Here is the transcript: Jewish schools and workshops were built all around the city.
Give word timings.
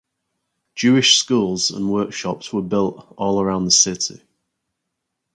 Jewish 0.73 1.17
schools 1.17 1.69
and 1.69 1.91
workshops 1.91 2.51
were 2.51 2.63
built 2.63 3.13
all 3.17 3.39
around 3.39 3.65
the 3.65 3.69
city. 3.69 4.23